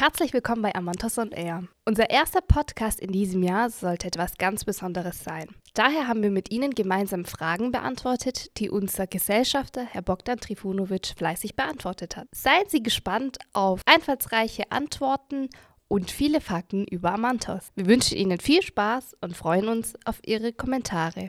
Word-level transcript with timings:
Herzlich 0.00 0.32
willkommen 0.32 0.62
bei 0.62 0.74
Amantos 0.74 1.18
on 1.18 1.30
Air. 1.30 1.64
Unser 1.84 2.08
erster 2.08 2.40
Podcast 2.40 3.00
in 3.00 3.12
diesem 3.12 3.42
Jahr 3.42 3.68
sollte 3.68 4.06
etwas 4.06 4.38
ganz 4.38 4.64
Besonderes 4.64 5.22
sein. 5.22 5.48
Daher 5.74 6.08
haben 6.08 6.22
wir 6.22 6.30
mit 6.30 6.50
Ihnen 6.50 6.70
gemeinsam 6.70 7.26
Fragen 7.26 7.70
beantwortet, 7.70 8.58
die 8.58 8.70
unser 8.70 9.06
Gesellschafter 9.06 9.84
Herr 9.84 10.00
Bogdan 10.00 10.40
Trifunovic 10.40 11.08
fleißig 11.18 11.54
beantwortet 11.54 12.16
hat. 12.16 12.28
Seien 12.34 12.64
Sie 12.68 12.82
gespannt 12.82 13.36
auf 13.52 13.82
einfallsreiche 13.84 14.72
Antworten 14.72 15.50
und 15.86 16.10
viele 16.10 16.40
Fakten 16.40 16.86
über 16.86 17.12
Amantos. 17.12 17.68
Wir 17.74 17.84
wünschen 17.84 18.16
Ihnen 18.16 18.40
viel 18.40 18.62
Spaß 18.62 19.18
und 19.20 19.36
freuen 19.36 19.68
uns 19.68 19.96
auf 20.06 20.18
Ihre 20.24 20.54
Kommentare. 20.54 21.28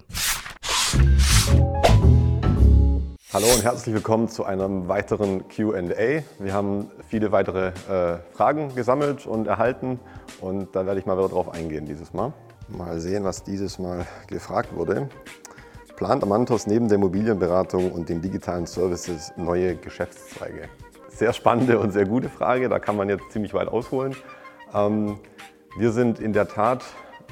Hallo 3.34 3.46
und 3.56 3.64
herzlich 3.64 3.96
willkommen 3.96 4.28
zu 4.28 4.44
einem 4.44 4.90
weiteren 4.90 5.48
QA. 5.48 6.22
Wir 6.38 6.54
haben 6.54 6.92
viele 7.08 7.32
weitere 7.32 7.68
äh, 7.68 8.20
Fragen 8.34 8.76
gesammelt 8.76 9.26
und 9.26 9.48
erhalten 9.48 10.02
und 10.42 10.76
da 10.76 10.86
werde 10.86 11.00
ich 11.00 11.06
mal 11.06 11.18
wieder 11.18 11.30
drauf 11.30 11.48
eingehen 11.48 11.86
dieses 11.86 12.12
Mal. 12.12 12.34
Mal 12.68 13.00
sehen, 13.00 13.24
was 13.24 13.46
dieses 13.46 13.80
Mal 13.80 14.06
gefragt 14.28 14.76
wurde. 14.76 15.08
Plant 15.96 16.24
Amantos 16.24 16.68
neben 16.68 16.90
der 16.90 16.98
Immobilienberatung 16.98 17.94
und 17.94 18.10
den 18.10 18.22
digitalen 18.22 18.66
Services 18.66 19.32
neue 19.38 19.78
Geschäftszweige? 19.78 20.68
Sehr 21.08 21.32
spannende 21.32 21.80
und 21.80 21.92
sehr 21.92 22.06
gute 22.06 22.28
Frage, 22.28 22.68
da 22.68 22.80
kann 22.80 22.98
man 22.98 23.08
jetzt 23.08 23.32
ziemlich 23.32 23.54
weit 23.54 23.70
ausholen. 23.70 24.14
Ähm, 24.74 25.20
wir 25.78 25.94
sind 25.94 26.20
in 26.20 26.34
der 26.34 26.50
Tat 26.50 26.84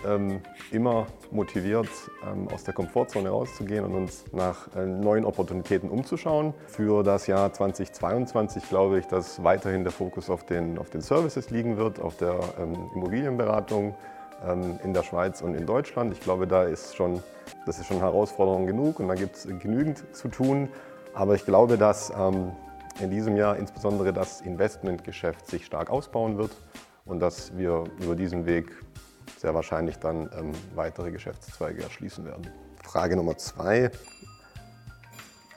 ähm, 0.06 0.42
immer 0.72 1.08
motiviert, 1.32 1.90
ähm, 2.30 2.48
aus 2.50 2.64
der 2.64 2.74
Komfortzone 2.74 3.30
rauszugehen 3.30 3.86
und 3.86 3.94
uns 3.96 4.26
nach 4.32 4.74
äh, 4.76 4.86
neuen 4.86 5.26
Opportunitäten 5.26 5.90
umzuschauen. 5.90 6.54
Für 6.68 7.04
das 7.04 7.28
Jahr 7.28 7.52
2022 7.52 8.70
glaube 8.70 9.00
ich, 9.00 9.08
dass 9.08 9.44
weiterhin 9.44 9.84
der 9.84 9.92
Fokus 9.92 10.30
auf 10.30 10.46
den, 10.46 10.78
auf 10.78 10.90
den 10.90 11.02
Services 11.02 11.50
liegen 11.50 11.78
wird, 11.78 12.00
auf 12.00 12.18
der 12.18 12.40
ähm, 12.60 12.90
Immobilienberatung 12.96 13.96
ähm, 14.46 14.80
in 14.84 14.94
der 14.94 15.04
Schweiz 15.04 15.42
und 15.42 15.56
in 15.56 15.66
Deutschland. 15.66 16.14
Ich 16.14 16.22
glaube, 16.22 16.48
da 16.48 16.64
ist 16.64 16.96
schon, 16.96 17.22
das 17.66 17.80
ist 17.80 17.88
schon 17.88 18.00
Herausforderung 18.00 18.68
genug 18.68 19.00
und 19.00 19.08
da 19.08 19.16
gibt 19.16 19.36
es 19.36 19.48
genügend 19.60 20.04
zu 20.16 20.28
tun. 20.30 20.70
Aber 21.14 21.36
ich 21.36 21.46
glaube, 21.46 21.78
dass 21.78 22.12
ähm, 22.18 22.52
in 23.02 23.10
diesem 23.10 23.36
Jahr 23.36 23.58
insbesondere 23.58 24.14
das 24.14 24.42
Investmentgeschäft 24.42 25.48
sich 25.48 25.66
stark 25.66 25.90
ausbauen 25.90 26.38
wird 26.38 26.52
und 27.06 27.20
dass 27.20 27.58
wir 27.58 27.86
über 28.02 28.16
diesen 28.16 28.46
Weg 28.46 28.72
sehr 29.38 29.54
wahrscheinlich 29.54 29.98
dann 29.98 30.30
ähm, 30.38 30.52
weitere 30.76 31.12
Geschäftszweige 31.12 31.84
erschließen 31.84 32.26
werden. 32.26 32.48
Frage 32.84 33.16
Nummer 33.16 33.38
zwei. 33.38 33.92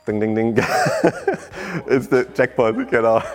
Ding, 0.06 0.20
ding, 0.20 0.34
ding. 0.34 0.56
ist 1.86 2.10
der 2.10 2.26
Jackpot, 2.34 2.88
genau. 2.90 3.22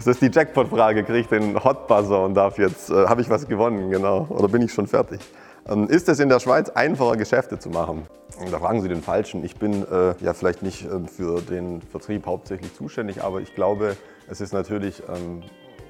Das 0.00 0.06
ist 0.06 0.22
die 0.22 0.30
Jackpot-Frage. 0.32 1.04
Kriege 1.04 1.18
ich 1.18 1.26
den 1.26 1.62
Hotbuzzer 1.62 2.24
und 2.24 2.32
darf 2.32 2.56
jetzt, 2.56 2.88
äh, 2.88 3.06
habe 3.06 3.20
ich 3.20 3.28
was 3.28 3.46
gewonnen, 3.46 3.90
genau. 3.90 4.26
Oder 4.30 4.48
bin 4.48 4.62
ich 4.62 4.72
schon 4.72 4.86
fertig? 4.86 5.20
Ähm, 5.68 5.88
ist 5.88 6.08
es 6.08 6.18
in 6.20 6.30
der 6.30 6.40
Schweiz 6.40 6.70
einfacher, 6.70 7.18
Geschäfte 7.18 7.58
zu 7.58 7.68
machen? 7.68 8.06
Da 8.50 8.58
fragen 8.58 8.80
Sie 8.80 8.88
den 8.88 9.02
Falschen. 9.02 9.44
Ich 9.44 9.56
bin 9.56 9.86
äh, 9.92 10.14
ja 10.20 10.32
vielleicht 10.32 10.62
nicht 10.62 10.86
äh, 10.86 11.06
für 11.06 11.42
den 11.42 11.82
Vertrieb 11.82 12.24
hauptsächlich 12.24 12.74
zuständig, 12.74 13.22
aber 13.22 13.42
ich 13.42 13.54
glaube, 13.54 13.94
es 14.26 14.40
ist 14.40 14.54
natürlich 14.54 15.02
ähm, 15.14 15.42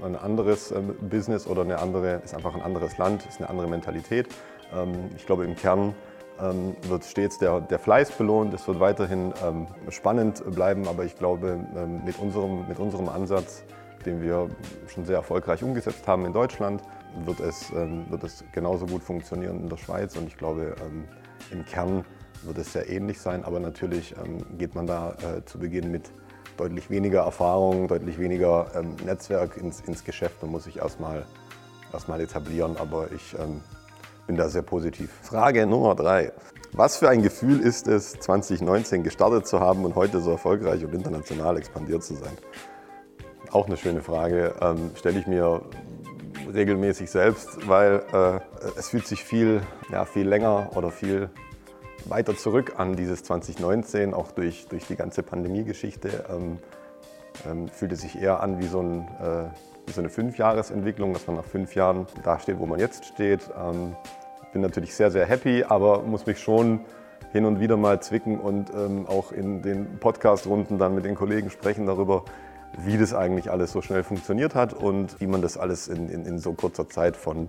ein 0.02 0.16
anderes 0.16 0.70
ähm, 0.70 0.94
Business 1.00 1.46
oder 1.46 1.62
eine 1.62 1.78
andere, 1.78 2.20
ist 2.24 2.34
einfach 2.34 2.54
ein 2.54 2.62
anderes 2.62 2.98
Land, 2.98 3.26
ist 3.26 3.38
eine 3.38 3.48
andere 3.48 3.68
Mentalität. 3.68 4.28
Ähm, 4.74 5.10
ich 5.16 5.26
glaube, 5.26 5.44
im 5.44 5.56
Kern 5.56 5.94
ähm, 6.40 6.76
wird 6.82 7.04
stets 7.04 7.38
der, 7.38 7.60
der 7.60 7.78
Fleiß 7.78 8.12
belohnt. 8.12 8.54
Es 8.54 8.66
wird 8.66 8.80
weiterhin 8.80 9.32
spannend 9.88 10.42
bleiben, 10.54 10.88
aber 10.88 11.04
ich 11.04 11.16
glaube, 11.16 11.58
mit 12.04 12.18
unserem, 12.18 12.66
mit 12.68 12.78
unserem 12.78 13.08
Ansatz, 13.08 13.64
den 14.06 14.22
wir 14.22 14.48
schon 14.86 15.04
sehr 15.04 15.16
erfolgreich 15.16 15.62
umgesetzt 15.62 16.06
haben 16.08 16.24
in 16.24 16.32
Deutschland, 16.32 16.82
wird 17.26 17.40
es, 17.40 17.70
wird 17.72 18.24
es 18.24 18.44
genauso 18.52 18.86
gut 18.86 19.02
funktionieren 19.02 19.60
in 19.60 19.68
der 19.68 19.76
Schweiz. 19.76 20.16
Und 20.16 20.28
ich 20.28 20.36
glaube, 20.38 20.74
im 21.50 21.64
Kern 21.66 22.04
wird 22.42 22.58
es 22.58 22.72
sehr 22.72 22.88
ähnlich 22.88 23.20
sein, 23.20 23.44
aber 23.44 23.60
natürlich 23.60 24.14
geht 24.56 24.75
man 24.75 24.86
da 24.86 25.12
äh, 25.12 25.44
zu 25.44 25.58
Beginn 25.58 25.91
mit 25.91 26.10
deutlich 26.60 26.91
weniger 26.91 27.22
Erfahrung, 27.22 27.88
deutlich 27.88 28.19
weniger 28.19 28.66
ähm, 28.75 28.94
Netzwerk 29.06 29.56
ins, 29.56 29.81
ins 29.81 30.04
Geschäft. 30.04 30.43
Man 30.43 30.50
muss 30.50 30.65
sich 30.65 30.76
erstmal 30.76 31.25
erst 31.91 32.09
etablieren, 32.09 32.76
aber 32.76 33.10
ich 33.12 33.34
ähm, 33.38 33.62
bin 34.26 34.37
da 34.37 34.47
sehr 34.50 34.60
positiv. 34.60 35.10
Frage 35.22 35.66
Nummer 35.66 35.94
drei. 35.94 36.32
Was 36.72 36.99
für 36.99 37.09
ein 37.09 37.22
Gefühl 37.22 37.60
ist 37.60 37.88
es, 37.88 38.12
2019 38.12 39.03
gestartet 39.03 39.47
zu 39.47 39.59
haben 39.59 39.87
und 39.87 39.94
heute 39.94 40.20
so 40.20 40.32
erfolgreich 40.32 40.84
und 40.84 40.93
international 40.93 41.56
expandiert 41.56 42.04
zu 42.04 42.15
sein? 42.15 42.37
Auch 43.50 43.66
eine 43.66 43.78
schöne 43.78 44.03
Frage, 44.03 44.54
ähm, 44.60 44.91
stelle 44.94 45.19
ich 45.19 45.26
mir 45.26 45.62
regelmäßig 46.53 47.10
selbst, 47.10 47.66
weil 47.66 48.03
äh, 48.12 48.38
es 48.78 48.91
fühlt 48.91 49.06
sich 49.06 49.25
viel, 49.25 49.62
ja, 49.91 50.04
viel 50.04 50.28
länger 50.28 50.70
oder 50.76 50.91
viel 50.91 51.31
weiter 52.06 52.37
zurück 52.37 52.75
an 52.78 52.97
dieses 52.97 53.22
2019, 53.25 54.15
auch 54.15 54.33
durch, 54.33 54.66
durch 54.69 54.87
die 54.87 54.97
ganze 54.97 55.22
Pandemiegeschichte. 55.22 56.25
Ähm, 56.31 56.59
ähm, 57.49 57.69
fühlt 57.69 57.93
es 57.93 58.00
sich 58.00 58.21
eher 58.21 58.43
an 58.43 58.61
wie 58.61 58.66
so, 58.66 58.81
ein, 58.81 59.00
äh, 59.21 59.44
wie 59.87 59.93
so 59.93 60.00
eine 60.00 60.11
Fünfjahresentwicklung, 60.11 61.12
dass 61.12 61.27
man 61.27 61.37
nach 61.37 61.44
fünf 61.44 61.75
Jahren 61.75 62.06
da 62.22 62.38
steht, 62.38 62.59
wo 62.59 62.66
man 62.66 62.78
jetzt 62.78 63.05
steht. 63.05 63.41
Ähm, 63.59 63.97
bin 64.53 64.62
natürlich 64.62 64.94
sehr, 64.94 65.11
sehr 65.11 65.27
happy, 65.27 65.65
aber 65.65 66.03
muss 66.03 66.27
mich 66.27 66.41
schon 66.41 66.81
hin 67.33 67.44
und 67.44 67.61
wieder 67.61 67.77
mal 67.77 68.03
zwicken 68.03 68.41
und 68.41 68.71
ähm, 68.75 69.06
auch 69.06 69.31
in 69.32 69.62
den 69.62 69.99
Podcast-Runden 69.99 70.78
dann 70.78 70.94
mit 70.94 71.05
den 71.05 71.15
Kollegen 71.15 71.50
sprechen 71.50 71.87
darüber, 71.87 72.25
wie 72.78 72.99
das 72.99 73.15
eigentlich 73.15 73.50
alles 73.50 73.72
so 73.72 73.82
schnell 73.82 74.03
funktioniert 74.03 74.55
hat 74.55 74.75
und 74.75 75.21
wie 75.21 75.27
man 75.27 75.43
das 75.43 75.56
alles 75.56 75.88
in, 75.88 76.09
in, 76.09 76.25
in 76.25 76.38
so 76.38 76.53
kurzer 76.53 76.88
Zeit 76.88 77.17
von, 77.17 77.49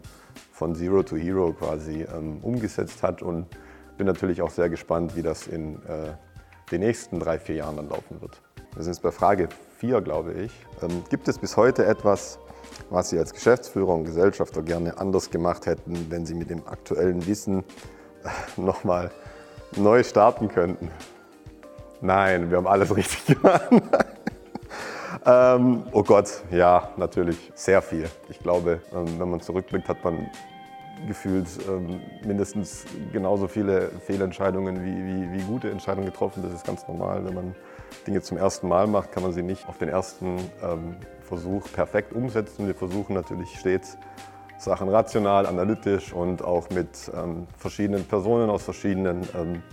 von 0.51 0.75
Zero 0.75 1.03
to 1.03 1.15
Hero 1.15 1.53
quasi 1.53 2.05
ähm, 2.15 2.39
umgesetzt 2.41 3.01
hat. 3.01 3.21
Und 3.21 3.47
bin 3.97 4.07
natürlich 4.07 4.41
auch 4.41 4.49
sehr 4.49 4.69
gespannt, 4.69 5.15
wie 5.15 5.21
das 5.21 5.47
in 5.47 5.75
äh, 5.85 6.13
den 6.71 6.81
nächsten 6.81 7.19
drei, 7.19 7.39
vier 7.39 7.55
Jahren 7.55 7.75
dann 7.77 7.89
laufen 7.89 8.21
wird. 8.21 8.41
Wir 8.75 8.83
sind 8.83 8.93
jetzt 8.93 9.03
bei 9.03 9.11
Frage 9.11 9.49
4, 9.79 10.01
glaube 10.01 10.33
ich. 10.33 10.51
Ähm, 10.81 11.03
gibt 11.09 11.27
es 11.27 11.37
bis 11.37 11.57
heute 11.57 11.85
etwas, 11.85 12.39
was 12.89 13.09
Sie 13.09 13.19
als 13.19 13.33
Geschäftsführer 13.33 13.93
und 13.93 14.05
Gesellschafter 14.05 14.61
gerne 14.61 14.97
anders 14.97 15.29
gemacht 15.29 15.65
hätten, 15.65 16.07
wenn 16.09 16.25
Sie 16.25 16.33
mit 16.33 16.49
dem 16.49 16.65
aktuellen 16.67 17.25
Wissen 17.27 17.59
äh, 18.23 18.61
nochmal 18.61 19.11
neu 19.75 20.03
starten 20.03 20.47
könnten? 20.47 20.89
Nein, 21.99 22.49
wir 22.49 22.57
haben 22.57 22.67
alles 22.67 22.95
richtig 22.95 23.25
gemacht. 23.25 23.69
ähm, 25.25 25.83
oh 25.91 26.03
Gott, 26.03 26.43
ja, 26.49 26.89
natürlich, 26.97 27.51
sehr 27.55 27.81
viel. 27.81 28.09
Ich 28.29 28.39
glaube, 28.39 28.81
ähm, 28.93 29.19
wenn 29.19 29.29
man 29.29 29.41
zurückblickt, 29.41 29.87
hat 29.87 30.03
man 30.03 30.29
gefühlt 31.07 31.47
ähm, 31.67 32.01
mindestens 32.25 32.85
genauso 33.11 33.47
viele 33.47 33.89
Fehlentscheidungen 34.05 34.83
wie, 34.83 35.05
wie, 35.05 35.39
wie, 35.39 35.43
gute 35.43 35.69
Entscheidungen 35.69 36.05
getroffen. 36.05 36.43
Das 36.43 36.53
ist 36.53 36.65
ganz 36.65 36.87
normal. 36.87 37.25
Wenn 37.25 37.33
man 37.33 37.55
Dinge 38.07 38.21
zum 38.21 38.37
ersten 38.37 38.67
Mal 38.67 38.87
macht, 38.87 39.11
kann 39.11 39.23
man 39.23 39.33
sie 39.33 39.43
nicht 39.43 39.67
auf 39.67 39.77
den 39.77 39.89
ersten 39.89 40.37
ähm, 40.63 40.97
Versuch 41.21 41.71
perfekt 41.71 42.13
umsetzen. 42.13 42.67
Wir 42.67 42.75
versuchen 42.75 43.13
natürlich 43.13 43.57
stets 43.59 43.97
Sachen 44.57 44.89
rational, 44.89 45.47
analytisch 45.47 46.13
und 46.13 46.43
auch 46.43 46.69
mit 46.69 47.11
ähm, 47.15 47.47
verschiedenen 47.57 48.05
Personen 48.05 48.49
aus 48.49 48.63
verschiedenen 48.63 49.27
ähm, 49.35 49.63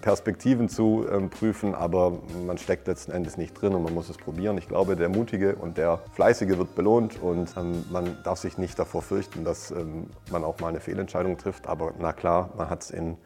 Perspektiven 0.00 0.68
zu 0.68 1.06
ähm, 1.10 1.30
prüfen, 1.30 1.74
aber 1.74 2.18
man 2.46 2.58
steckt 2.58 2.86
letzten 2.86 3.12
Endes 3.12 3.36
nicht 3.36 3.54
drin 3.54 3.74
und 3.74 3.82
man 3.82 3.94
muss 3.94 4.08
es 4.08 4.16
probieren. 4.16 4.58
Ich 4.58 4.68
glaube, 4.68 4.96
der 4.96 5.08
Mutige 5.08 5.56
und 5.56 5.78
der 5.78 6.00
Fleißige 6.12 6.58
wird 6.58 6.74
belohnt 6.74 7.20
und 7.22 7.56
ähm, 7.56 7.84
man 7.90 8.18
darf 8.24 8.38
sich 8.38 8.58
nicht 8.58 8.78
davor 8.78 9.02
fürchten, 9.02 9.44
dass 9.44 9.72
man 10.30 10.44
auch 10.44 10.58
mal 10.60 10.68
eine 10.68 10.80
Fehlentscheidung 10.80 11.38
trifft. 11.38 11.66
Aber 11.66 11.92
na 11.98 12.12
klar, 12.12 12.50
man 12.56 12.70
hat 12.70 12.82
es 12.82 12.90
in 12.90 13.16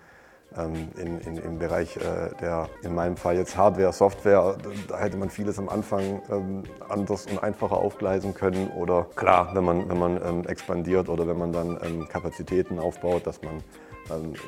in, 0.56 1.20
in, 1.20 1.36
im 1.38 1.58
Bereich 1.58 1.96
äh, 1.96 2.30
der, 2.40 2.68
in 2.82 2.94
meinem 2.94 3.16
Fall 3.16 3.36
jetzt 3.36 3.56
Hardware, 3.56 3.92
Software, 3.92 4.56
da 4.88 4.98
hätte 4.98 5.16
man 5.16 5.28
vieles 5.28 5.58
am 5.58 5.68
Anfang 5.68 6.22
ähm, 6.30 6.62
anders 6.88 7.26
und 7.26 7.42
einfacher 7.42 7.76
aufgleisen 7.76 8.34
können. 8.34 8.68
Oder 8.68 9.06
klar, 9.16 9.50
wenn 9.54 9.64
man, 9.64 9.88
wenn 9.88 9.98
man 9.98 10.20
ähm, 10.24 10.46
expandiert 10.46 11.08
oder 11.08 11.26
wenn 11.26 11.38
man 11.38 11.52
dann 11.52 11.78
ähm, 11.82 12.08
Kapazitäten 12.08 12.78
aufbaut, 12.78 13.26
dass 13.26 13.42
man 13.42 13.54
ähm, 13.54 13.62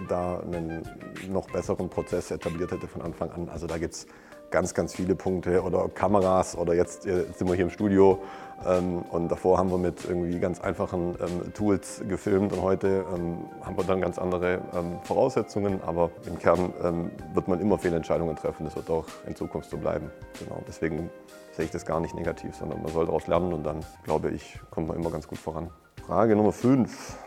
da 0.09 0.41
einen 0.41 0.83
noch 1.29 1.51
besseren 1.51 1.89
Prozess 1.89 2.31
etabliert 2.31 2.73
hätte 2.73 2.87
von 2.87 3.03
Anfang 3.03 3.31
an. 3.31 3.49
Also 3.49 3.67
da 3.67 3.79
gibt 3.79 3.95
es 3.95 4.07
ganz, 4.51 4.75
ganz 4.75 4.95
viele 4.95 5.15
Punkte 5.15 5.63
oder 5.63 5.89
Kameras 5.89 6.57
oder 6.57 6.75
jetzt, 6.75 7.05
jetzt 7.05 7.39
sind 7.39 7.49
wir 7.49 7.55
hier 7.55 7.65
im 7.65 7.71
Studio 7.71 8.23
ähm, 8.65 9.03
und 9.11 9.29
davor 9.29 9.59
haben 9.59 9.71
wir 9.71 9.79
mit 9.79 10.05
irgendwie 10.05 10.39
ganz 10.39 10.61
einfachen 10.61 11.17
ähm, 11.21 11.53
Tools 11.53 12.03
gefilmt 12.09 12.53
und 12.53 12.63
heute 12.63 13.05
ähm, 13.15 13.39
haben 13.63 13.77
wir 13.77 13.85
dann 13.85 14.01
ganz 14.01 14.19
andere 14.19 14.61
ähm, 14.75 14.99
Voraussetzungen, 15.03 15.81
aber 15.85 16.11
im 16.27 16.39
Kern 16.39 16.73
ähm, 16.83 17.11
wird 17.35 17.49
man 17.49 17.61
immer 17.61 17.79
Fehlentscheidungen 17.79 18.37
treffen. 18.37 18.65
Das 18.65 18.77
wird 18.77 18.89
auch 18.91 19.05
in 19.27 19.35
Zukunft 19.37 19.71
so 19.71 19.77
bleiben. 19.77 20.11
Genau. 20.39 20.63
Deswegen 20.67 21.11
sehe 21.53 21.65
ich 21.65 21.71
das 21.71 21.85
gar 21.85 22.01
nicht 22.01 22.15
negativ, 22.15 22.55
sondern 22.55 22.83
man 22.83 22.93
soll 22.93 23.07
daraus 23.07 23.27
lernen 23.27 23.53
und 23.53 23.65
dann, 23.65 23.85
glaube 24.05 24.31
ich, 24.31 24.61
kommt 24.71 24.89
man 24.89 24.97
immer 24.97 25.11
ganz 25.11 25.27
gut 25.27 25.39
voran. 25.39 25.71
Frage 26.07 26.37
Nummer 26.37 26.53
5. 26.53 27.26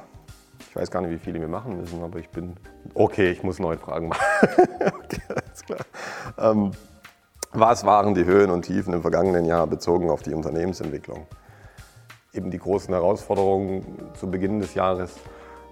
Ich 0.69 0.75
weiß 0.75 0.91
gar 0.91 1.01
nicht, 1.01 1.11
wie 1.11 1.17
viele 1.17 1.41
wir 1.41 1.47
machen 1.47 1.77
müssen, 1.77 2.01
aber 2.03 2.19
ich 2.19 2.29
bin. 2.29 2.55
Okay, 2.93 3.31
ich 3.31 3.43
muss 3.43 3.59
neue 3.59 3.77
Fragen 3.77 4.07
machen. 4.07 4.25
okay, 4.79 5.21
alles 5.29 5.65
klar. 5.65 5.79
Ähm, 6.37 6.71
was 7.51 7.85
waren 7.85 8.13
die 8.13 8.25
Höhen 8.25 8.51
und 8.51 8.63
Tiefen 8.63 8.93
im 8.93 9.01
vergangenen 9.01 9.45
Jahr 9.45 9.65
bezogen 9.65 10.09
auf 10.09 10.21
die 10.21 10.33
Unternehmensentwicklung? 10.33 11.25
eben 12.33 12.51
die 12.51 12.59
großen 12.59 12.93
Herausforderungen 12.93 13.83
zu 14.19 14.29
Beginn 14.29 14.59
des 14.59 14.73
Jahres 14.73 15.15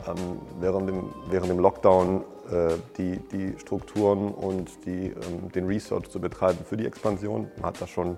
ähm, 0.07 0.39
während, 0.59 0.89
dem, 0.89 1.13
während 1.29 1.49
dem 1.49 1.59
Lockdown 1.59 2.23
äh, 2.51 2.73
die, 2.97 3.19
die 3.31 3.59
Strukturen 3.59 4.31
und 4.31 4.85
die, 4.85 5.07
ähm, 5.07 5.51
den 5.53 5.67
Research 5.67 6.09
zu 6.09 6.19
betreiben 6.19 6.59
für 6.67 6.77
die 6.77 6.85
Expansion. 6.85 7.51
Man 7.57 7.65
hat 7.67 7.81
das 7.81 7.89
schon 7.89 8.17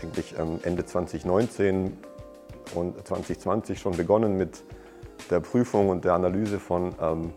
eigentlich 0.00 0.34
ähm, 0.38 0.58
Ende 0.62 0.84
2019 0.84 1.96
und 2.74 3.06
2020 3.06 3.78
schon 3.78 3.96
begonnen 3.96 4.36
mit 4.36 4.62
der 5.28 5.40
Prüfung 5.40 5.88
und 5.88 6.04
der 6.04 6.14
Analyse 6.14 6.58
von 6.58 6.94
ähm, 7.00 7.32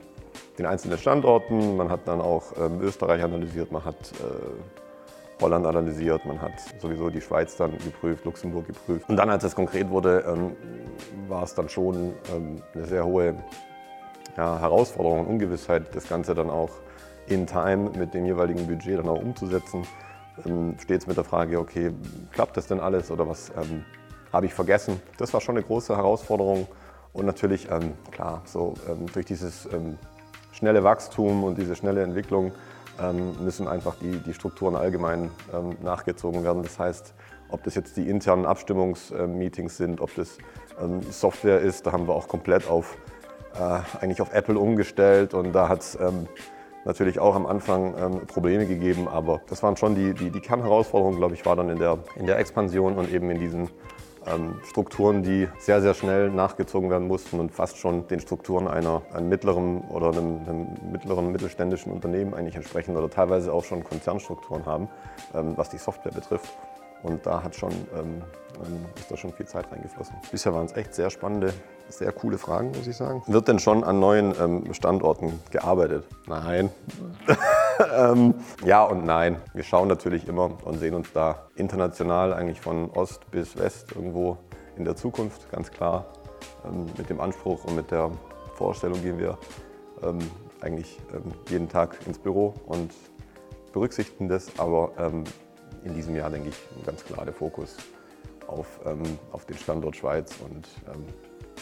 den 0.57 0.65
einzelnen 0.65 0.97
Standorten. 0.97 1.77
Man 1.77 1.89
hat 1.89 2.07
dann 2.07 2.21
auch 2.21 2.53
ähm, 2.57 2.81
Österreich 2.81 3.23
analysiert, 3.23 3.71
man 3.71 3.83
hat 3.83 3.95
äh, 3.95 5.41
Holland 5.41 5.65
analysiert, 5.65 6.25
man 6.25 6.41
hat 6.41 6.53
sowieso 6.79 7.09
die 7.09 7.21
Schweiz 7.21 7.57
dann 7.57 7.71
geprüft, 7.79 8.25
Luxemburg 8.25 8.67
geprüft. 8.67 9.09
Und 9.09 9.17
dann, 9.17 9.29
als 9.29 9.43
es 9.43 9.55
konkret 9.55 9.89
wurde, 9.89 10.23
ähm, 10.27 10.55
war 11.27 11.43
es 11.43 11.53
dann 11.53 11.69
schon 11.69 12.13
ähm, 12.33 12.61
eine 12.73 12.85
sehr 12.85 13.05
hohe 13.05 13.35
ja, 14.37 14.59
Herausforderung 14.59 15.21
und 15.21 15.27
Ungewissheit, 15.27 15.93
das 15.95 16.07
Ganze 16.07 16.33
dann 16.33 16.49
auch 16.49 16.69
in 17.27 17.47
Time 17.47 17.91
mit 17.97 18.13
dem 18.13 18.25
jeweiligen 18.25 18.67
Budget 18.67 18.99
dann 18.99 19.09
auch 19.09 19.21
umzusetzen. 19.21 19.85
Ähm, 20.45 20.75
stets 20.79 21.07
mit 21.07 21.17
der 21.17 21.23
Frage, 21.23 21.59
okay, 21.59 21.91
klappt 22.31 22.57
das 22.57 22.67
denn 22.67 22.79
alles 22.79 23.11
oder 23.11 23.27
was 23.27 23.49
ähm, 23.49 23.85
habe 24.31 24.45
ich 24.47 24.53
vergessen? 24.53 24.99
Das 25.17 25.33
war 25.33 25.41
schon 25.41 25.57
eine 25.57 25.65
große 25.65 25.95
Herausforderung 25.95 26.67
und 27.13 27.25
natürlich, 27.25 27.69
ähm, 27.71 27.93
klar, 28.11 28.41
so 28.45 28.73
ähm, 28.89 29.05
durch 29.13 29.25
dieses 29.25 29.65
ähm, 29.71 29.97
schnelle 30.51 30.83
Wachstum 30.83 31.43
und 31.43 31.57
diese 31.57 31.75
schnelle 31.75 32.03
Entwicklung 32.03 32.51
ähm, 32.99 33.43
müssen 33.43 33.67
einfach 33.67 33.95
die, 34.01 34.17
die 34.19 34.33
Strukturen 34.33 34.75
allgemein 34.75 35.31
nachgezogen 35.81 36.43
werden. 36.43 36.61
Das 36.61 36.77
heißt, 36.77 37.13
ob 37.49 37.63
das 37.63 37.75
jetzt 37.75 37.97
die 37.97 38.07
internen 38.07 38.45
Abstimmungsmeetings 38.45 39.77
sind, 39.77 39.99
ob 39.99 40.13
das 40.15 40.37
Software 41.09 41.59
ist, 41.59 41.85
da 41.85 41.91
haben 41.91 42.07
wir 42.07 42.15
auch 42.15 42.27
komplett 42.27 42.67
auf 42.67 42.97
äh, 43.55 43.79
eigentlich 43.99 44.21
auf 44.21 44.33
Apple 44.33 44.57
umgestellt 44.57 45.33
und 45.33 45.53
da 45.53 45.69
hat 45.69 45.81
es 45.81 45.95
ähm, 45.99 46.27
natürlich 46.85 47.19
auch 47.19 47.35
am 47.35 47.45
Anfang 47.45 47.95
ähm, 47.97 48.27
Probleme 48.27 48.65
gegeben, 48.65 49.07
aber 49.07 49.41
das 49.47 49.63
waren 49.63 49.77
schon 49.77 49.95
die, 49.95 50.13
die, 50.13 50.31
die 50.31 50.39
Kernherausforderungen, 50.39 51.17
glaube 51.17 51.35
ich, 51.35 51.45
war 51.45 51.55
dann 51.55 51.69
in 51.69 51.79
der, 51.79 51.99
in 52.15 52.25
der 52.25 52.39
Expansion 52.39 52.95
und 52.97 53.11
eben 53.11 53.29
in 53.29 53.39
diesen 53.39 53.69
ähm, 54.27 54.59
Strukturen, 54.65 55.23
die 55.23 55.47
sehr, 55.59 55.81
sehr 55.81 55.93
schnell 55.93 56.29
nachgezogen 56.29 56.89
werden 56.89 57.07
mussten 57.07 57.39
und 57.39 57.51
fast 57.51 57.77
schon 57.77 58.07
den 58.07 58.19
Strukturen 58.19 58.67
einer, 58.67 59.01
einem 59.13 59.29
mittleren 59.29 59.81
oder 59.89 60.09
einem, 60.09 60.41
einem 60.47 60.67
mittleren 60.91 61.31
mittelständischen 61.31 61.91
Unternehmen 61.91 62.33
eigentlich 62.33 62.55
entsprechen 62.55 62.97
oder 62.97 63.09
teilweise 63.09 63.53
auch 63.53 63.63
schon 63.63 63.83
Konzernstrukturen 63.83 64.65
haben, 64.65 64.89
ähm, 65.33 65.53
was 65.55 65.69
die 65.69 65.77
Software 65.77 66.11
betrifft. 66.11 66.57
Und 67.03 67.25
da 67.25 67.43
hat 67.43 67.55
schon, 67.55 67.71
ähm, 67.71 68.21
ähm, 68.65 68.85
ist 68.95 69.11
da 69.11 69.17
schon 69.17 69.33
viel 69.33 69.45
Zeit 69.45 69.71
reingeflossen. 69.71 70.15
Bisher 70.31 70.53
waren 70.53 70.65
es 70.65 70.73
echt 70.75 70.95
sehr 70.95 71.09
spannende, 71.09 71.53
sehr 71.89 72.11
coole 72.13 72.37
Fragen, 72.37 72.71
muss 72.71 72.87
ich 72.87 72.95
sagen. 72.95 73.21
Wird 73.27 73.47
denn 73.49 73.59
schon 73.59 73.83
an 73.83 73.99
neuen 73.99 74.33
ähm, 74.39 74.73
Standorten 74.73 75.39
gearbeitet? 75.51 76.05
Nein. 76.27 76.69
ähm, 77.95 78.35
ja 78.65 78.83
und 78.83 79.05
nein. 79.05 79.37
Wir 79.53 79.63
schauen 79.63 79.89
natürlich 79.89 80.27
immer 80.27 80.51
und 80.63 80.79
sehen 80.79 80.95
uns 80.95 81.11
da 81.11 81.47
international 81.55 82.33
eigentlich 82.33 82.61
von 82.61 82.89
Ost 82.91 83.29
bis 83.31 83.57
West 83.57 83.91
irgendwo 83.93 84.37
in 84.77 84.85
der 84.85 84.95
Zukunft, 84.95 85.51
ganz 85.51 85.69
klar. 85.69 86.05
Ähm, 86.65 86.85
mit 86.97 87.09
dem 87.09 87.19
Anspruch 87.19 87.65
und 87.65 87.75
mit 87.75 87.91
der 87.91 88.11
Vorstellung 88.55 89.01
gehen 89.01 89.19
wir 89.19 89.37
ähm, 90.03 90.19
eigentlich 90.61 90.97
jeden 91.49 91.67
Tag 91.67 91.97
ins 92.05 92.17
Büro 92.17 92.53
und 92.65 92.93
berücksichtigen 93.73 94.29
das, 94.29 94.47
aber 94.57 94.91
in 95.83 95.93
diesem 95.93 96.15
Jahr, 96.15 96.29
denke 96.29 96.49
ich, 96.49 96.85
ganz 96.85 97.03
klar 97.03 97.25
der 97.25 97.33
Fokus 97.33 97.77
auf, 98.47 98.79
ähm, 98.85 99.03
auf 99.31 99.45
den 99.45 99.57
Standort 99.57 99.95
Schweiz 99.95 100.35
und 100.43 100.67
ähm, 100.93 101.05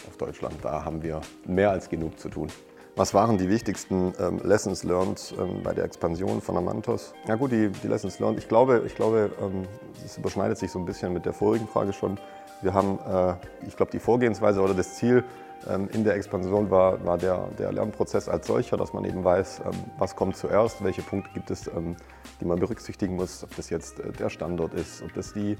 auf 0.08 0.16
Deutschland. 0.16 0.56
Da 0.62 0.84
haben 0.84 1.02
wir 1.02 1.20
mehr 1.46 1.70
als 1.70 1.88
genug 1.88 2.18
zu 2.18 2.28
tun. 2.28 2.48
Was 2.94 3.14
waren 3.14 3.38
die 3.38 3.48
wichtigsten 3.48 4.12
ähm, 4.20 4.38
Lessons 4.44 4.84
learned 4.84 5.34
ähm, 5.38 5.62
bei 5.62 5.72
der 5.72 5.84
Expansion 5.84 6.42
von 6.42 6.58
Amantos? 6.58 7.14
Ja 7.26 7.36
gut, 7.36 7.50
die, 7.50 7.70
die 7.70 7.88
Lessons 7.88 8.18
learned. 8.18 8.38
Ich 8.38 8.48
glaube, 8.48 8.82
ich 8.86 8.94
glaube, 8.94 9.30
ähm, 9.40 9.66
das 10.02 10.18
überschneidet 10.18 10.58
sich 10.58 10.70
so 10.70 10.78
ein 10.78 10.84
bisschen 10.84 11.12
mit 11.12 11.24
der 11.24 11.32
vorigen 11.32 11.66
Frage 11.66 11.94
schon. 11.94 12.18
Wir 12.62 12.74
haben, 12.74 12.98
äh, 13.00 13.34
ich 13.66 13.76
glaube, 13.76 13.90
die 13.92 13.98
Vorgehensweise 13.98 14.60
oder 14.60 14.72
das 14.72 14.94
Ziel 14.94 15.24
ähm, 15.68 15.88
in 15.92 16.04
der 16.04 16.14
Expansion 16.14 16.70
war, 16.70 17.04
war 17.04 17.18
der, 17.18 17.48
der, 17.58 17.72
Lernprozess 17.72 18.28
als 18.28 18.46
solcher, 18.46 18.76
dass 18.76 18.92
man 18.92 19.04
eben 19.04 19.24
weiß, 19.24 19.62
ähm, 19.64 19.72
was 19.98 20.16
kommt 20.16 20.36
zuerst, 20.36 20.82
welche 20.82 21.02
Punkte 21.02 21.30
gibt 21.34 21.50
es, 21.50 21.66
ähm, 21.66 21.96
die 22.40 22.44
man 22.44 22.58
berücksichtigen 22.58 23.16
muss, 23.16 23.42
ob 23.42 23.54
das 23.56 23.68
jetzt 23.70 23.98
äh, 23.98 24.12
der 24.12 24.30
Standort 24.30 24.74
ist, 24.74 25.02
ob 25.02 25.12
das 25.14 25.32
die 25.32 25.56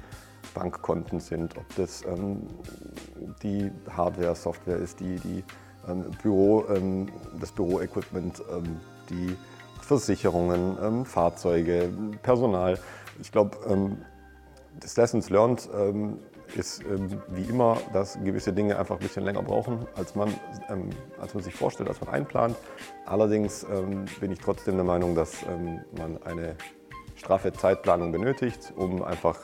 Bankkonten 0.55 1.21
sind, 1.21 1.57
ob 1.57 1.77
das 1.77 2.05
die 3.45 3.71
Hardware, 3.97 4.35
Software 4.35 4.77
ist, 4.77 4.99
die, 4.99 5.15
die 5.21 5.45
Büro, 6.21 6.65
das 7.39 7.53
Büroequipment, 7.53 8.43
die 9.09 9.37
Versicherungen, 9.81 11.05
Fahrzeuge, 11.05 11.89
Personal. 12.25 12.77
Ich 13.21 13.31
glaube, 13.31 13.57
das 14.81 14.97
Lessons 14.97 15.31
Learned 15.31 15.69
ist 16.57 16.83
ähm, 16.85 17.23
wie 17.29 17.43
immer, 17.43 17.79
dass 17.93 18.19
gewisse 18.23 18.53
Dinge 18.53 18.79
einfach 18.79 18.97
ein 18.97 19.01
bisschen 19.01 19.25
länger 19.25 19.43
brauchen, 19.43 19.87
als 19.95 20.15
man, 20.15 20.33
ähm, 20.69 20.91
als 21.21 21.35
man 21.35 21.43
sich 21.43 21.55
vorstellt, 21.55 21.89
als 21.89 22.01
man 22.01 22.15
einplant. 22.15 22.57
Allerdings 23.07 23.65
ähm, 23.65 24.05
bin 24.21 24.33
ich 24.33 24.39
trotzdem 24.39 24.77
der 24.77 24.85
Meinung, 24.85 25.15
dass 25.15 25.43
ähm, 25.43 25.81
man 25.97 26.23
eine 26.23 26.57
straffe 27.17 27.53
Zeitplanung 27.53 28.13
benötigt, 28.13 28.73
um 28.77 29.03
einfach 29.03 29.39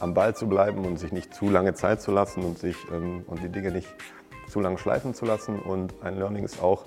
am 0.00 0.14
Ball 0.14 0.34
zu 0.34 0.48
bleiben 0.48 0.84
und 0.84 0.98
sich 0.98 1.12
nicht 1.12 1.34
zu 1.34 1.48
lange 1.48 1.74
Zeit 1.74 2.02
zu 2.02 2.10
lassen 2.10 2.42
und, 2.42 2.58
sich, 2.58 2.76
ähm, 2.92 3.24
und 3.26 3.42
die 3.42 3.48
Dinge 3.48 3.70
nicht 3.70 3.88
zu 4.48 4.60
lang 4.60 4.78
schleifen 4.78 5.14
zu 5.14 5.24
lassen. 5.24 5.58
Und 5.58 5.94
ein 6.02 6.18
Learning 6.18 6.44
ist 6.44 6.62
auch, 6.62 6.86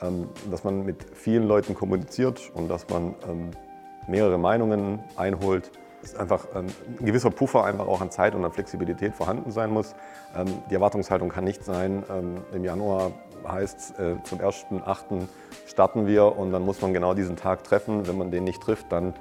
ähm, 0.00 0.28
dass 0.50 0.64
man 0.64 0.84
mit 0.84 1.04
vielen 1.14 1.46
Leuten 1.46 1.74
kommuniziert 1.74 2.50
und 2.54 2.68
dass 2.68 2.88
man 2.88 3.14
mehrere 4.08 4.36
Meinungen 4.36 5.00
einholt 5.16 5.70
dass 6.02 6.16
einfach 6.16 6.46
ähm, 6.54 6.66
ein 7.00 7.06
gewisser 7.06 7.30
Puffer 7.30 7.64
einfach 7.64 7.86
auch 7.86 8.00
an 8.00 8.10
Zeit 8.10 8.34
und 8.34 8.44
an 8.44 8.52
Flexibilität 8.52 9.14
vorhanden 9.14 9.50
sein 9.52 9.70
muss. 9.70 9.94
Ähm, 10.36 10.46
die 10.68 10.74
Erwartungshaltung 10.74 11.30
kann 11.30 11.44
nicht 11.44 11.64
sein, 11.64 12.02
ähm, 12.10 12.42
im 12.52 12.64
Januar 12.64 13.12
heißt 13.46 13.78
es, 13.78 13.90
äh, 13.98 14.16
zum 14.24 14.40
1.8. 14.40 15.26
starten 15.66 16.06
wir 16.06 16.36
und 16.36 16.52
dann 16.52 16.62
muss 16.62 16.80
man 16.80 16.92
genau 16.92 17.14
diesen 17.14 17.36
Tag 17.36 17.64
treffen. 17.64 18.06
Wenn 18.06 18.18
man 18.18 18.30
den 18.30 18.44
nicht 18.44 18.62
trifft, 18.62 18.90
dann 18.90 19.14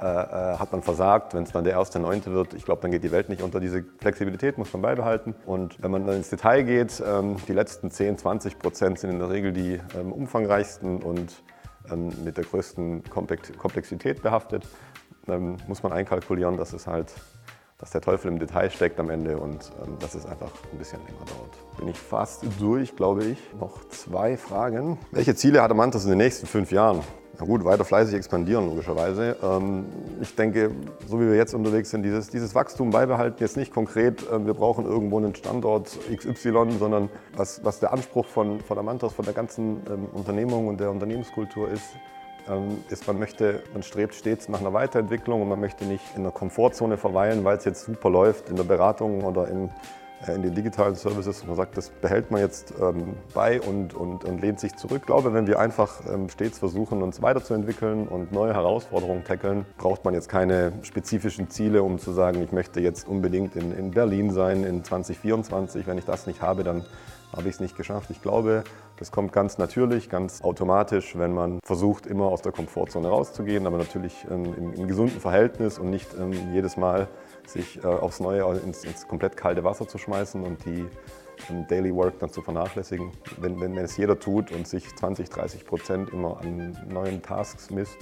äh, 0.00 0.04
äh, 0.04 0.58
hat 0.58 0.72
man 0.72 0.82
versagt. 0.82 1.34
Wenn 1.34 1.42
es 1.42 1.52
dann 1.52 1.64
der 1.64 1.78
1.9. 1.78 2.32
wird, 2.32 2.54
ich 2.54 2.64
glaube, 2.64 2.82
dann 2.82 2.90
geht 2.90 3.04
die 3.04 3.12
Welt 3.12 3.28
nicht 3.28 3.42
unter. 3.42 3.60
Diese 3.60 3.84
Flexibilität 4.00 4.58
muss 4.58 4.72
man 4.72 4.82
beibehalten. 4.82 5.34
Und 5.46 5.82
wenn 5.82 5.90
man 5.90 6.06
dann 6.06 6.16
ins 6.16 6.30
Detail 6.30 6.62
geht, 6.62 7.02
die 7.48 7.52
letzten 7.52 7.90
10, 7.90 8.18
20 8.18 8.58
Prozent 8.58 8.98
sind 8.98 9.10
in 9.10 9.18
der 9.18 9.30
Regel 9.30 9.52
die 9.52 9.78
umfangreichsten 10.10 11.02
und 11.02 11.42
mit 12.24 12.36
der 12.36 12.44
größten 12.44 13.04
Komplexität 13.10 14.22
behaftet 14.22 14.66
ähm, 15.30 15.56
muss 15.66 15.82
man 15.82 15.92
einkalkulieren, 15.92 16.56
dass 16.56 16.72
es 16.72 16.86
halt, 16.86 17.12
dass 17.78 17.90
der 17.90 18.00
Teufel 18.00 18.30
im 18.30 18.38
Detail 18.38 18.70
steckt 18.70 18.98
am 19.00 19.10
Ende 19.10 19.38
und 19.38 19.72
ähm, 19.84 19.96
dass 19.98 20.14
es 20.14 20.26
einfach 20.26 20.50
ein 20.72 20.78
bisschen 20.78 21.00
länger 21.00 21.24
dauert. 21.26 21.78
Bin 21.78 21.88
ich 21.88 21.98
fast 21.98 22.44
durch, 22.58 22.96
glaube 22.96 23.24
ich. 23.24 23.38
Noch 23.58 23.88
zwei 23.88 24.36
Fragen. 24.36 24.98
Welche 25.12 25.34
Ziele 25.34 25.62
hat 25.62 25.70
Amantas 25.70 26.04
in 26.04 26.10
den 26.10 26.18
nächsten 26.18 26.46
fünf 26.46 26.72
Jahren? 26.72 27.00
Na 27.40 27.46
gut, 27.46 27.64
weiter 27.64 27.86
fleißig 27.86 28.14
expandieren, 28.14 28.66
logischerweise. 28.66 29.34
Ähm, 29.42 29.86
ich 30.20 30.34
denke, 30.36 30.72
so 31.06 31.18
wie 31.18 31.26
wir 31.26 31.36
jetzt 31.36 31.54
unterwegs 31.54 31.88
sind, 31.88 32.02
dieses, 32.02 32.28
dieses 32.28 32.54
Wachstum 32.54 32.90
beibehalten, 32.90 33.38
jetzt 33.40 33.56
nicht 33.56 33.72
konkret, 33.72 34.30
äh, 34.30 34.44
wir 34.44 34.52
brauchen 34.52 34.84
irgendwo 34.84 35.16
einen 35.16 35.34
Standort 35.34 35.98
XY, 36.14 36.72
sondern 36.78 37.08
was, 37.34 37.64
was 37.64 37.80
der 37.80 37.94
Anspruch 37.94 38.26
von, 38.26 38.60
von 38.60 38.78
Amantos, 38.78 39.14
von 39.14 39.24
der 39.24 39.32
ganzen 39.32 39.80
ähm, 39.88 40.04
Unternehmung 40.12 40.68
und 40.68 40.80
der 40.80 40.90
Unternehmenskultur 40.90 41.70
ist, 41.70 41.96
ist, 42.88 43.06
man 43.06 43.18
möchte, 43.18 43.62
man 43.72 43.82
strebt 43.82 44.14
stets 44.14 44.48
nach 44.48 44.60
einer 44.60 44.72
Weiterentwicklung 44.72 45.42
und 45.42 45.48
man 45.48 45.60
möchte 45.60 45.84
nicht 45.84 46.04
in 46.16 46.22
der 46.22 46.32
Komfortzone 46.32 46.96
verweilen, 46.96 47.44
weil 47.44 47.56
es 47.56 47.64
jetzt 47.64 47.84
super 47.84 48.10
läuft 48.10 48.48
in 48.48 48.56
der 48.56 48.64
Beratung 48.64 49.22
oder 49.22 49.48
in, 49.48 49.70
äh, 50.26 50.34
in 50.34 50.42
den 50.42 50.54
digitalen 50.54 50.94
Services. 50.94 51.46
Man 51.46 51.56
sagt, 51.56 51.76
das 51.76 51.90
behält 51.90 52.30
man 52.30 52.40
jetzt 52.40 52.74
ähm, 52.80 53.14
bei 53.34 53.60
und, 53.60 53.94
und, 53.94 54.24
und, 54.24 54.40
lehnt 54.40 54.60
sich 54.60 54.74
zurück. 54.76 54.98
Ich 55.00 55.06
glaube, 55.06 55.32
wenn 55.32 55.46
wir 55.46 55.58
einfach 55.58 56.00
ähm, 56.12 56.28
stets 56.28 56.58
versuchen, 56.58 57.02
uns 57.02 57.22
weiterzuentwickeln 57.22 58.08
und 58.08 58.32
neue 58.32 58.54
Herausforderungen 58.54 59.24
tackeln, 59.24 59.64
braucht 59.78 60.04
man 60.04 60.14
jetzt 60.14 60.28
keine 60.28 60.72
spezifischen 60.82 61.50
Ziele, 61.50 61.82
um 61.82 61.98
zu 61.98 62.12
sagen, 62.12 62.42
ich 62.42 62.52
möchte 62.52 62.80
jetzt 62.80 63.08
unbedingt 63.08 63.56
in, 63.56 63.72
in 63.76 63.92
Berlin 63.92 64.30
sein 64.30 64.64
in 64.64 64.84
2024. 64.84 65.86
Wenn 65.86 65.98
ich 65.98 66.04
das 66.04 66.26
nicht 66.26 66.42
habe, 66.42 66.64
dann 66.64 66.84
habe 67.34 67.48
ich 67.48 67.54
es 67.54 67.60
nicht 67.60 67.76
geschafft. 67.76 68.10
Ich 68.10 68.22
glaube, 68.22 68.64
das 68.98 69.10
kommt 69.10 69.32
ganz 69.32 69.58
natürlich, 69.58 70.08
ganz 70.08 70.42
automatisch, 70.42 71.16
wenn 71.16 71.32
man 71.32 71.60
versucht, 71.64 72.06
immer 72.06 72.26
aus 72.26 72.42
der 72.42 72.52
Komfortzone 72.52 73.08
rauszugehen, 73.08 73.66
aber 73.66 73.78
natürlich 73.78 74.26
ähm, 74.30 74.54
im, 74.56 74.74
im, 74.74 74.88
gesunden 74.88 75.20
Verhältnis 75.20 75.78
und 75.78 75.90
nicht 75.90 76.08
ähm, 76.18 76.32
jedes 76.52 76.76
Mal 76.76 77.08
sich 77.46 77.82
äh, 77.82 77.86
aufs 77.86 78.20
Neue 78.20 78.42
ins, 78.64 78.84
ins, 78.84 79.06
komplett 79.06 79.36
kalte 79.36 79.64
Wasser 79.64 79.86
zu 79.86 79.98
schmeißen 79.98 80.42
und 80.42 80.64
die 80.64 80.86
ähm, 81.50 81.66
Daily 81.68 81.94
Work 81.94 82.18
dann 82.18 82.30
zu 82.30 82.42
vernachlässigen. 82.42 83.12
Wenn, 83.38 83.60
wenn, 83.60 83.76
es 83.78 83.96
jeder 83.96 84.18
tut 84.18 84.52
und 84.52 84.66
sich 84.66 84.94
20, 84.96 85.30
30 85.30 85.64
Prozent 85.64 86.10
immer 86.10 86.40
an 86.40 86.76
neuen 86.88 87.22
Tasks 87.22 87.70
misst, 87.70 87.98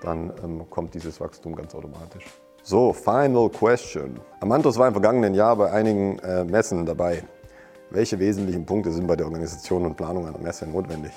dann 0.00 0.32
ähm, 0.42 0.68
kommt 0.70 0.94
dieses 0.94 1.20
Wachstum 1.20 1.54
ganz 1.54 1.74
automatisch. 1.74 2.24
So, 2.64 2.92
final 2.92 3.48
question. 3.48 4.20
Amantos 4.40 4.78
war 4.78 4.86
im 4.86 4.94
vergangenen 4.94 5.34
Jahr 5.34 5.56
bei 5.56 5.70
einigen 5.72 6.18
äh, 6.20 6.44
Messen 6.44 6.86
dabei. 6.86 7.24
Welche 7.94 8.18
wesentlichen 8.18 8.64
Punkte 8.64 8.90
sind 8.90 9.06
bei 9.06 9.16
der 9.16 9.26
Organisation 9.26 9.84
und 9.84 9.98
Planung 9.98 10.26
einer 10.26 10.38
Messe 10.38 10.66
notwendig? 10.66 11.12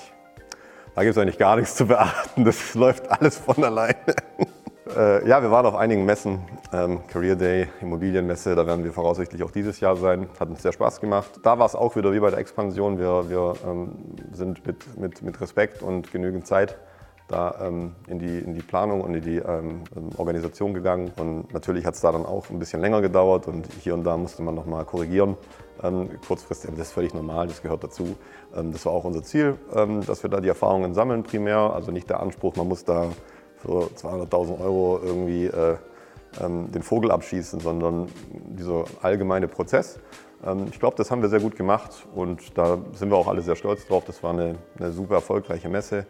Da 0.93 1.03
gibt 1.03 1.15
es 1.15 1.21
eigentlich 1.21 1.37
gar 1.37 1.55
nichts 1.55 1.75
zu 1.75 1.85
beachten. 1.87 2.43
Das 2.43 2.73
läuft 2.75 3.09
alles 3.09 3.37
von 3.37 3.63
alleine. 3.63 3.95
äh, 4.97 5.25
ja, 5.25 5.41
wir 5.41 5.51
waren 5.51 5.65
auf 5.65 5.75
einigen 5.75 6.03
Messen. 6.03 6.41
Ähm, 6.73 6.99
Career 7.07 7.37
Day, 7.37 7.69
Immobilienmesse, 7.79 8.55
da 8.55 8.67
werden 8.67 8.83
wir 8.83 8.91
voraussichtlich 8.91 9.41
auch 9.43 9.51
dieses 9.51 9.79
Jahr 9.79 9.95
sein. 9.95 10.27
Hat 10.37 10.49
uns 10.49 10.63
sehr 10.63 10.73
Spaß 10.73 10.99
gemacht. 10.99 11.39
Da 11.43 11.57
war 11.57 11.65
es 11.65 11.75
auch 11.75 11.95
wieder 11.95 12.11
wie 12.11 12.19
bei 12.19 12.29
der 12.29 12.39
Expansion. 12.39 12.99
Wir, 12.99 13.29
wir 13.29 13.53
ähm, 13.65 13.93
sind 14.33 14.67
mit, 14.67 14.99
mit, 14.99 15.21
mit 15.21 15.39
Respekt 15.39 15.81
und 15.81 16.11
genügend 16.11 16.45
Zeit 16.45 16.77
da 17.29 17.55
ähm, 17.61 17.93
in, 18.07 18.19
die, 18.19 18.39
in 18.39 18.53
die 18.53 18.61
Planung 18.61 18.99
und 18.99 19.15
in 19.15 19.21
die 19.21 19.37
ähm, 19.37 19.83
Organisation 20.17 20.73
gegangen. 20.73 21.11
Und 21.17 21.53
natürlich 21.53 21.85
hat 21.85 21.95
es 21.95 22.01
da 22.01 22.11
dann 22.11 22.25
auch 22.25 22.49
ein 22.49 22.59
bisschen 22.59 22.81
länger 22.81 23.01
gedauert 23.01 23.47
und 23.47 23.65
hier 23.81 23.93
und 23.93 24.03
da 24.03 24.17
musste 24.17 24.43
man 24.43 24.55
nochmal 24.55 24.83
korrigieren. 24.83 25.37
Ähm, 25.85 26.09
kurzfristig, 26.27 26.71
das 26.71 26.87
ist 26.87 26.93
völlig 26.93 27.13
normal, 27.13 27.47
das 27.47 27.61
gehört 27.61 27.83
dazu. 27.83 28.15
Ähm, 28.55 28.71
das 28.71 28.85
war 28.85 28.93
auch 28.93 29.03
unser 29.03 29.23
Ziel, 29.23 29.57
ähm, 29.73 30.05
dass 30.05 30.23
wir 30.23 30.29
da 30.29 30.39
die 30.41 30.47
Erfahrungen 30.47 30.93
sammeln 30.93 31.23
primär. 31.23 31.57
Also 31.57 31.91
nicht 31.91 32.09
der 32.09 32.19
Anspruch, 32.19 32.55
man 32.55 32.67
muss 32.67 32.83
da 32.83 33.09
für 33.57 33.89
200.000 33.95 34.61
Euro 34.61 34.99
irgendwie 35.03 35.45
äh, 35.45 35.77
den 36.37 36.83
Vogel 36.83 37.11
abschießen, 37.11 37.61
sondern 37.61 38.09
dieser 38.29 38.83
allgemeine 39.01 39.47
Prozess. 39.47 39.99
ich 40.69 40.79
glaube, 40.81 40.97
das 40.97 41.09
haben 41.09 41.21
wir 41.21 41.29
sehr 41.29 41.39
gut 41.39 41.55
gemacht 41.55 42.05
und 42.13 42.57
da 42.57 42.77
sind 42.91 43.09
wir 43.09 43.15
auch 43.15 43.29
alle 43.29 43.41
sehr 43.41 43.55
stolz 43.55 43.87
drauf. 43.87 44.03
Das 44.05 44.21
war 44.21 44.33
eine, 44.33 44.55
eine 44.77 44.91
super 44.91 45.15
erfolgreiche 45.15 45.69
Messe 45.69 46.05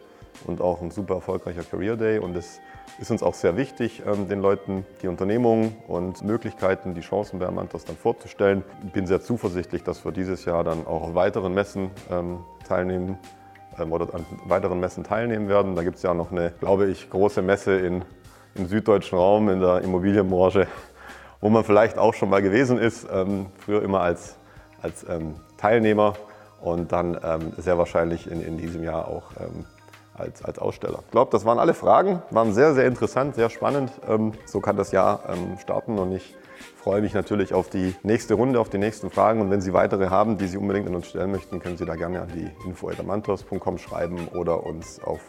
und 0.46 0.60
auch 0.60 0.82
ein 0.82 0.90
super 0.90 1.16
erfolgreicher 1.16 1.62
Career 1.62 1.96
Day. 1.96 2.18
Und 2.18 2.36
es 2.36 2.60
ist 2.98 3.10
uns 3.10 3.22
auch 3.22 3.34
sehr 3.34 3.56
wichtig, 3.56 4.02
ähm, 4.06 4.28
den 4.28 4.40
Leuten 4.40 4.86
die 5.02 5.08
Unternehmungen 5.08 5.76
und 5.86 6.22
Möglichkeiten, 6.22 6.94
die 6.94 7.02
Chancen 7.02 7.38
bei 7.38 7.46
Amantos 7.46 7.84
dann 7.84 7.96
vorzustellen. 7.96 8.64
Ich 8.84 8.92
bin 8.92 9.06
sehr 9.06 9.20
zuversichtlich, 9.20 9.82
dass 9.82 10.04
wir 10.04 10.12
dieses 10.12 10.44
Jahr 10.44 10.64
dann 10.64 10.86
auch 10.86 11.02
auf 11.02 11.14
weiteren 11.14 11.52
Messen 11.54 11.90
ähm, 12.10 12.38
teilnehmen 12.66 13.18
ähm, 13.78 13.92
oder 13.92 14.14
an 14.14 14.24
weiteren 14.46 14.80
Messen 14.80 15.04
teilnehmen 15.04 15.48
werden. 15.48 15.74
Da 15.74 15.82
gibt 15.82 15.96
es 15.96 16.02
ja 16.02 16.14
noch 16.14 16.32
eine, 16.32 16.52
glaube 16.58 16.86
ich, 16.86 17.10
große 17.10 17.42
Messe 17.42 17.78
in, 17.78 18.04
im 18.54 18.66
süddeutschen 18.66 19.18
Raum 19.18 19.48
in 19.50 19.60
der 19.60 19.82
Immobilienbranche, 19.82 20.66
wo 21.40 21.50
man 21.50 21.64
vielleicht 21.64 21.98
auch 21.98 22.14
schon 22.14 22.30
mal 22.30 22.40
gewesen 22.40 22.78
ist, 22.78 23.06
früher 23.58 23.82
immer 23.82 24.00
als, 24.00 24.36
als 24.80 25.04
Teilnehmer 25.58 26.14
und 26.62 26.92
dann 26.92 27.18
sehr 27.58 27.76
wahrscheinlich 27.76 28.28
in, 28.30 28.40
in 28.40 28.56
diesem 28.56 28.82
Jahr 28.82 29.06
auch 29.06 29.24
als, 30.18 30.42
als 30.42 30.58
Aussteller. 30.58 31.00
Ich 31.04 31.10
glaube, 31.10 31.30
das 31.30 31.44
waren 31.44 31.58
alle 31.58 31.74
Fragen, 31.74 32.22
waren 32.30 32.52
sehr, 32.52 32.74
sehr 32.74 32.86
interessant, 32.86 33.34
sehr 33.34 33.50
spannend. 33.50 33.90
Ähm, 34.08 34.32
so 34.44 34.60
kann 34.60 34.76
das 34.76 34.92
Jahr 34.92 35.20
ähm, 35.28 35.58
starten 35.58 35.98
und 35.98 36.12
ich 36.12 36.34
freue 36.76 37.00
mich 37.02 37.14
natürlich 37.14 37.52
auf 37.52 37.68
die 37.68 37.94
nächste 38.02 38.34
Runde, 38.34 38.60
auf 38.60 38.70
die 38.70 38.78
nächsten 38.78 39.10
Fragen. 39.10 39.40
Und 39.40 39.50
wenn 39.50 39.60
Sie 39.60 39.72
weitere 39.72 40.08
haben, 40.08 40.38
die 40.38 40.46
Sie 40.46 40.56
unbedingt 40.56 40.86
an 40.86 40.94
uns 40.94 41.06
stellen 41.08 41.30
möchten, 41.30 41.58
können 41.60 41.76
Sie 41.76 41.84
da 41.84 41.96
gerne 41.96 42.22
an 42.22 42.28
die 42.34 42.48
info.amantos.com 42.66 43.78
schreiben 43.78 44.28
oder 44.28 44.64
uns 44.64 45.02
auf 45.02 45.20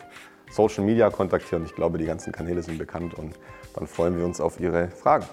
Social 0.50 0.84
Media 0.84 1.10
kontaktieren. 1.10 1.66
Ich 1.66 1.76
glaube, 1.76 1.98
die 1.98 2.06
ganzen 2.06 2.32
Kanäle 2.32 2.62
sind 2.62 2.78
bekannt 2.78 3.14
und 3.16 3.36
dann 3.74 3.88
freuen 3.88 4.18
wir 4.18 4.26
uns 4.26 4.40
auf 4.40 4.60
Ihre 4.60 4.90
Fragen. 4.90 5.26